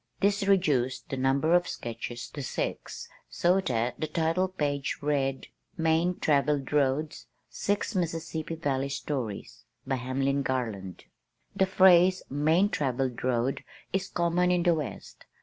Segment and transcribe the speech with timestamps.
[0.19, 5.45] This reduced the number of sketches to six so that the title page read:
[5.77, 11.05] MAIN TRAVELLED ROADS Six Mississippi Valley Stories BY HAMLIN GARLAND
[11.55, 15.27] The phrase "main travelled road" is common in the west.